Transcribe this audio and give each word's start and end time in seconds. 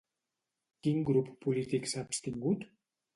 Quin 0.87 1.03
grup 1.09 1.29
polític 1.47 1.85
s'ha 1.91 2.05
abstingut? 2.07 2.65